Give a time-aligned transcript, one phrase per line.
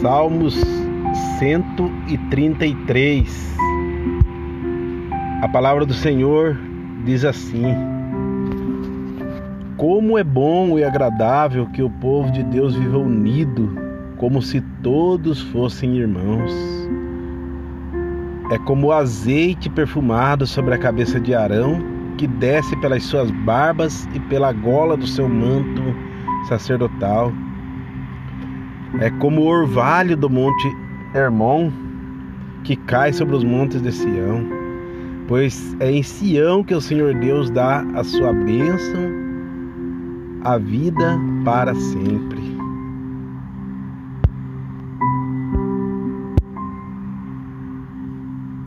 [0.00, 0.54] Salmos
[1.38, 3.56] 133.
[5.42, 6.58] A palavra do Senhor
[7.04, 7.72] diz assim:
[9.76, 13.78] Como é bom e agradável que o povo de Deus viva unido,
[14.16, 16.52] como se todos fossem irmãos.
[18.50, 21.78] É como o azeite perfumado sobre a cabeça de Arão,
[22.18, 25.82] que desce pelas suas barbas e pela gola do seu manto
[26.48, 27.32] sacerdotal
[29.00, 30.68] é como o orvalho do monte
[31.14, 31.70] Hermon
[32.64, 34.44] que cai sobre os montes de Sião,
[35.28, 39.12] pois é em Sião que o Senhor Deus dá a sua bênção,
[40.42, 42.42] a vida para sempre.